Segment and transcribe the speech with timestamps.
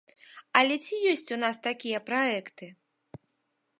[0.61, 2.65] Але ці ёсць у нас такія праекты?